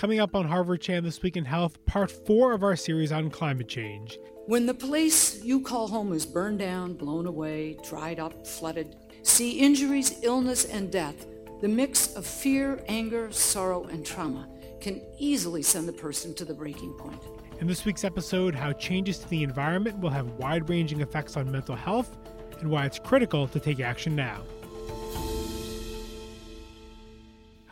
[0.00, 3.28] Coming up on Harvard Chan This Week in Health, part four of our series on
[3.28, 4.18] climate change.
[4.46, 9.58] When the place you call home is burned down, blown away, dried up, flooded, see
[9.58, 11.26] injuries, illness, and death,
[11.60, 14.48] the mix of fear, anger, sorrow, and trauma
[14.80, 17.22] can easily send the person to the breaking point.
[17.60, 21.52] In this week's episode, how changes to the environment will have wide ranging effects on
[21.52, 22.16] mental health
[22.58, 24.40] and why it's critical to take action now.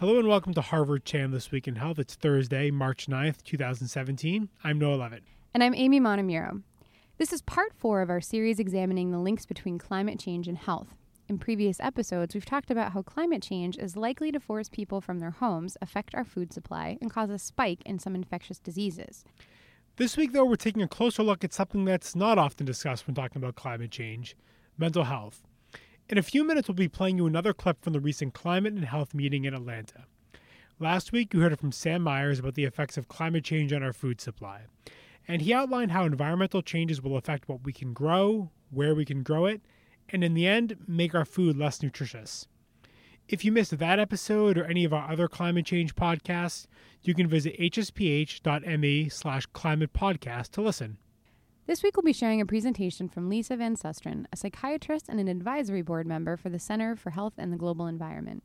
[0.01, 1.99] Hello and welcome to Harvard Chan This Week in Health.
[1.99, 4.49] It's Thursday, March 9th, 2017.
[4.63, 5.25] I'm Noah Leavitt.
[5.53, 6.63] And I'm Amy Montemuro.
[7.17, 10.95] This is part four of our series examining the links between climate change and health.
[11.29, 15.19] In previous episodes, we've talked about how climate change is likely to force people from
[15.19, 19.25] their homes, affect our food supply, and cause a spike in some infectious diseases.
[19.96, 23.17] This week, though, we're taking a closer look at something that's not often discussed when
[23.17, 24.36] talking about climate change
[24.79, 25.43] mental health.
[26.08, 28.86] In a few minutes, we'll be playing you another clip from the recent climate and
[28.86, 30.07] health meeting in Atlanta.
[30.79, 33.92] Last week, you heard from Sam Myers about the effects of climate change on our
[33.92, 34.62] food supply.
[35.27, 39.22] And he outlined how environmental changes will affect what we can grow, where we can
[39.22, 39.60] grow it,
[40.08, 42.46] and in the end, make our food less nutritious.
[43.28, 46.66] If you missed that episode or any of our other climate change podcasts,
[47.02, 50.96] you can visit hsph.me slash climate podcast to listen.
[51.69, 55.28] This week we'll be sharing a presentation from Lisa Van Susteren, a psychiatrist and an
[55.28, 58.42] advisory board member for the Center for Health and the Global Environment.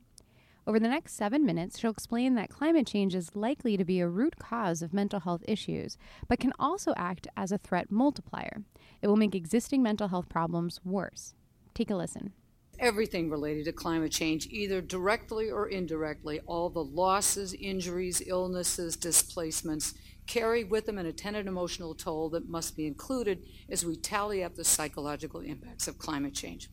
[0.66, 4.08] Over the next seven minutes, she'll explain that climate change is likely to be a
[4.08, 5.96] root cause of mental health issues,
[6.28, 8.60] but can also act as a threat multiplier.
[9.00, 11.32] It will make existing mental health problems worse.
[11.72, 12.34] Take a listen.
[12.78, 19.94] Everything related to climate change, either directly or indirectly, all the losses, injuries, illnesses, displacements,
[20.26, 24.54] carry with them an attendant emotional toll that must be included as we tally up
[24.54, 26.68] the psychological impacts of climate change.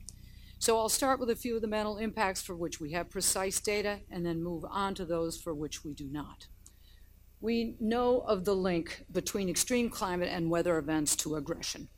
[0.59, 3.59] So I'll start with a few of the mental impacts for which we have precise
[3.59, 6.47] data and then move on to those for which we do not.
[7.39, 11.89] We know of the link between extreme climate and weather events to aggression.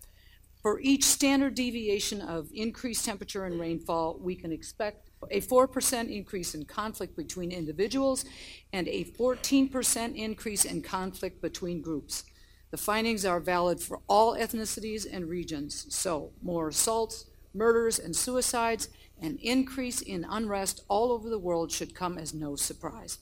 [0.62, 6.56] For each standard deviation of increased temperature and rainfall, we can expect a 4% increase
[6.56, 8.26] in conflict between individuals
[8.72, 12.24] and a 14% increase in conflict between groups.
[12.72, 15.86] The findings are valid for all ethnicities and regions.
[15.90, 18.90] So, more assaults, murders, and suicides,
[19.22, 23.20] an increase in unrest all over the world should come as no surprise.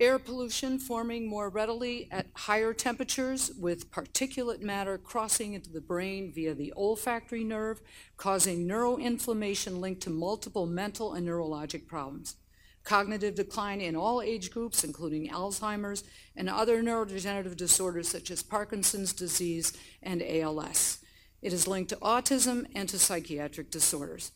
[0.00, 6.32] Air pollution forming more readily at higher temperatures with particulate matter crossing into the brain
[6.34, 7.80] via the olfactory nerve,
[8.16, 12.34] causing neuroinflammation linked to multiple mental and neurologic problems.
[12.82, 16.02] Cognitive decline in all age groups, including Alzheimer's
[16.34, 19.72] and other neurodegenerative disorders such as Parkinson's disease
[20.02, 20.98] and ALS.
[21.40, 24.32] It is linked to autism and to psychiatric disorders.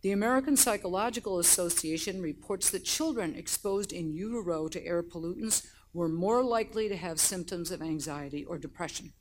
[0.00, 6.40] The American Psychological Association reports that children exposed in utero to air pollutants were more
[6.44, 9.12] likely to have symptoms of anxiety or depression.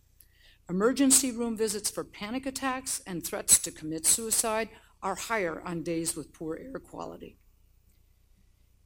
[0.70, 4.70] Emergency room visits for panic attacks and threats to commit suicide
[5.02, 7.38] are higher on days with poor air quality.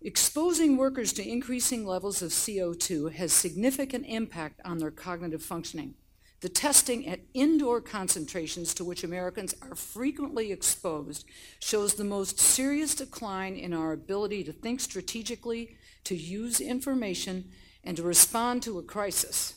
[0.01, 5.95] Exposing workers to increasing levels of CO2 has significant impact on their cognitive functioning.
[6.41, 11.25] The testing at indoor concentrations to which Americans are frequently exposed
[11.59, 17.51] shows the most serious decline in our ability to think strategically, to use information,
[17.83, 19.55] and to respond to a crisis.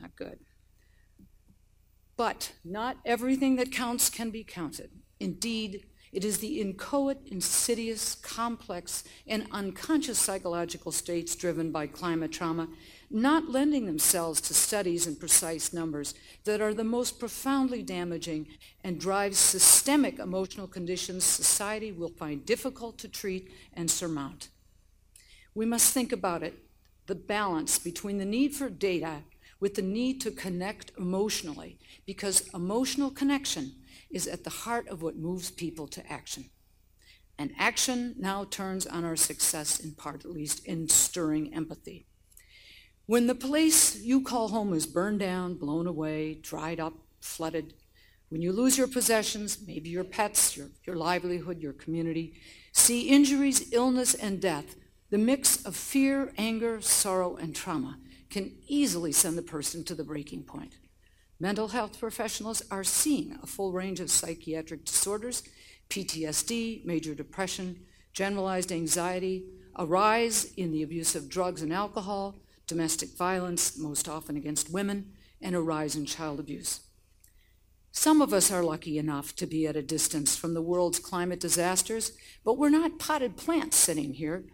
[0.00, 0.38] Not good.
[2.16, 4.90] But not everything that counts can be counted.
[5.18, 12.68] Indeed, it is the inchoate, insidious, complex, and unconscious psychological states driven by climate trauma
[13.10, 16.14] not lending themselves to studies in precise numbers
[16.44, 18.46] that are the most profoundly damaging
[18.82, 24.48] and drive systemic emotional conditions society will find difficult to treat and surmount.
[25.54, 26.54] We must think about it
[27.06, 29.22] the balance between the need for data
[29.60, 33.72] with the need to connect emotionally, because emotional connection
[34.14, 36.44] is at the heart of what moves people to action.
[37.38, 42.06] And action now turns on our success, in part at least, in stirring empathy.
[43.06, 47.74] When the place you call home is burned down, blown away, dried up, flooded,
[48.30, 52.34] when you lose your possessions, maybe your pets, your, your livelihood, your community,
[52.72, 54.76] see injuries, illness, and death,
[55.10, 57.98] the mix of fear, anger, sorrow, and trauma
[58.30, 60.74] can easily send the person to the breaking point.
[61.40, 65.42] Mental health professionals are seeing a full range of psychiatric disorders,
[65.90, 67.80] PTSD, major depression,
[68.12, 69.44] generalized anxiety,
[69.76, 72.36] a rise in the abuse of drugs and alcohol,
[72.66, 76.80] domestic violence, most often against women, and a rise in child abuse.
[77.90, 81.40] Some of us are lucky enough to be at a distance from the world's climate
[81.40, 82.12] disasters,
[82.44, 84.44] but we're not potted plants sitting here.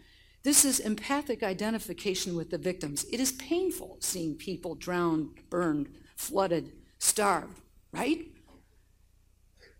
[0.42, 3.04] This is empathic identification with the victims.
[3.12, 5.88] It is painful seeing people drowned, burned,
[6.20, 7.58] flooded, starved,
[7.93, 8.26] right?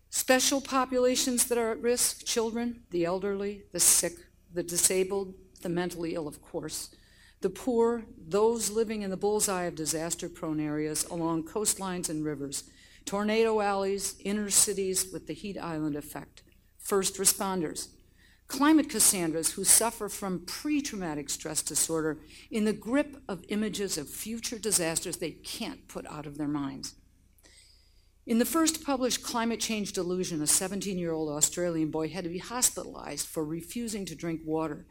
[0.09, 4.15] Special populations that are at risk children, the elderly, the sick,
[4.53, 6.95] the disabled, the mentally ill, of course,
[7.43, 12.65] the poor, those living in the bullseye of disaster prone areas along coastlines and rivers,
[13.05, 16.43] tornado alleys, inner cities with the heat island effect,
[16.79, 17.89] first responders,
[18.51, 22.19] climate Cassandras who suffer from pre traumatic stress disorder
[22.51, 26.97] in the grip of images of future disasters they can't put out of their minds.
[28.27, 32.31] In the first published Climate Change Delusion, a 17 year old Australian boy had to
[32.31, 34.85] be hospitalized for refusing to drink water,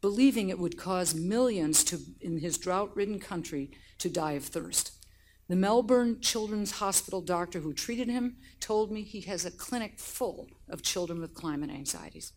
[0.00, 4.92] believing it would cause millions to, in his drought ridden country to die of thirst.
[5.48, 10.48] The Melbourne Children's Hospital doctor who treated him told me he has a clinic full
[10.66, 12.32] of children with climate anxieties.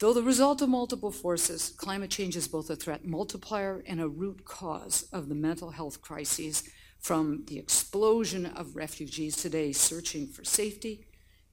[0.00, 4.08] Though the result of multiple forces, climate change is both a threat multiplier and a
[4.08, 6.64] root cause of the mental health crises
[6.98, 11.04] from the explosion of refugees today searching for safety,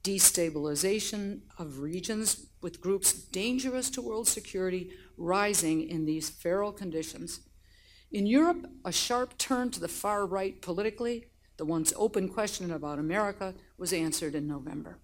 [0.02, 7.42] destabilization of regions with groups dangerous to world security rising in these feral conditions.
[8.14, 11.26] In Europe, a sharp turn to the far right politically,
[11.58, 15.00] the once open question about America, was answered in November.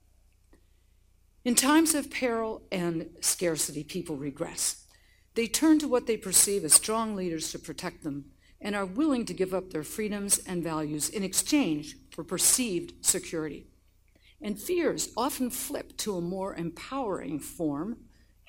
[1.46, 4.86] In times of peril and scarcity, people regress.
[5.36, 8.32] They turn to what they perceive as strong leaders to protect them
[8.62, 13.68] and are willing to give up their freedoms and values in exchange for perceived security.
[14.42, 17.98] And fears often flip to a more empowering form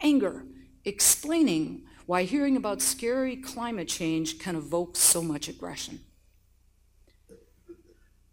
[0.01, 0.45] anger,
[0.85, 6.01] explaining why hearing about scary climate change can evoke so much aggression.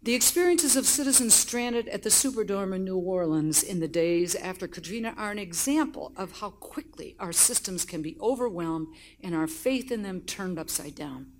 [0.04, 4.66] The experiences of citizens stranded at the Superdome in New Orleans in the days after
[4.66, 8.88] Katrina are an example of how quickly our systems can be overwhelmed
[9.22, 11.30] and our faith in them turned upside down.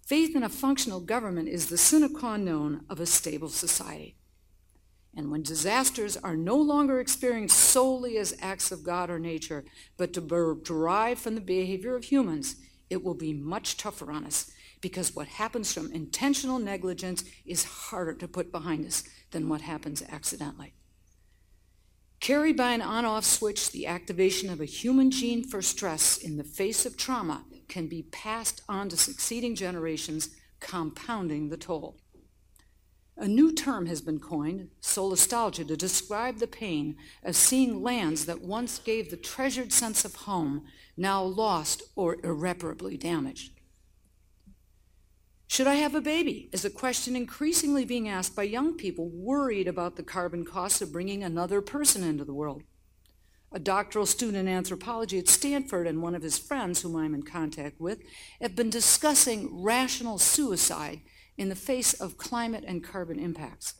[0.00, 4.16] Faith in a functional government is the sine qua non of a stable society.
[5.14, 9.62] And when disasters are no longer experienced solely as acts of God or nature,
[9.98, 12.56] but derived from the behavior of humans,
[12.88, 14.50] it will be much tougher on us
[14.84, 20.02] because what happens from intentional negligence is harder to put behind us than what happens
[20.02, 20.74] accidentally.
[22.20, 26.36] Carried by an on off switch, the activation of a human gene for stress in
[26.36, 30.28] the face of trauma can be passed on to succeeding generations,
[30.60, 31.96] compounding the toll.
[33.16, 38.42] A new term has been coined, solastalgia, to describe the pain of seeing lands that
[38.42, 43.53] once gave the treasured sense of home now lost or irreparably damaged.
[45.54, 46.48] Should I have a baby?
[46.50, 50.90] is a question increasingly being asked by young people worried about the carbon costs of
[50.90, 52.64] bringing another person into the world.
[53.52, 57.22] A doctoral student in anthropology at Stanford and one of his friends, whom I'm in
[57.22, 58.00] contact with,
[58.40, 61.02] have been discussing rational suicide
[61.38, 63.74] in the face of climate and carbon impacts.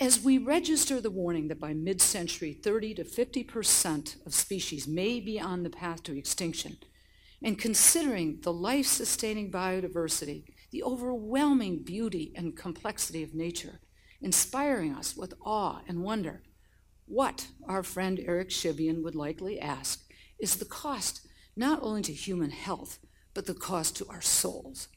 [0.00, 4.88] As we register the warning that by mid century, 30 to 50 percent of species
[4.88, 6.78] may be on the path to extinction,
[7.42, 13.80] and considering the life sustaining biodiversity, the overwhelming beauty and complexity of nature,
[14.20, 16.42] inspiring us with awe and wonder,
[17.06, 20.04] what our friend Eric Chivian would likely ask
[20.38, 22.98] is the cost not only to human health,
[23.34, 24.88] but the cost to our souls.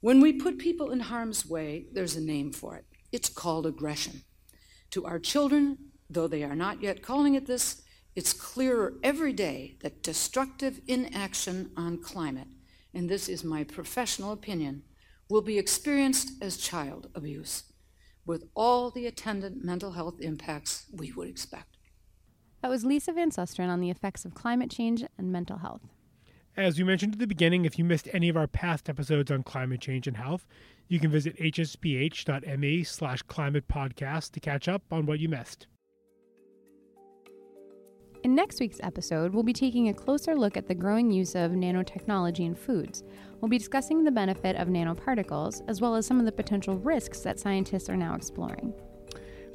[0.00, 2.86] When we put people in harm's way, there's a name for it.
[3.12, 4.22] It's called aggression.
[4.92, 7.79] To our children, though they are not yet calling it this,
[8.16, 12.48] it's clearer every day that destructive inaction on climate,
[12.92, 14.82] and this is my professional opinion,
[15.28, 17.64] will be experienced as child abuse,
[18.26, 21.76] with all the attendant mental health impacts we would expect.
[22.62, 25.82] That was Lisa Van Susteren on the effects of climate change and mental health.
[26.56, 29.44] As we mentioned at the beginning, if you missed any of our past episodes on
[29.44, 30.46] climate change and health,
[30.88, 35.68] you can visit hsph.me slash climate podcast to catch up on what you missed.
[38.22, 41.52] In next week's episode, we'll be taking a closer look at the growing use of
[41.52, 43.02] nanotechnology in foods.
[43.40, 47.20] We'll be discussing the benefit of nanoparticles, as well as some of the potential risks
[47.20, 48.74] that scientists are now exploring.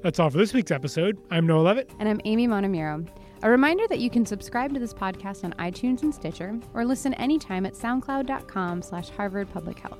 [0.02, 1.20] That's all for this week's episode.
[1.30, 1.92] I'm Noah Leavitt.
[2.00, 3.08] And I'm Amy Montemuro.
[3.44, 7.14] A reminder that you can subscribe to this podcast on iTunes and Stitcher, or listen
[7.16, 10.00] anytime at soundcloud.com slash Harvard Public Health.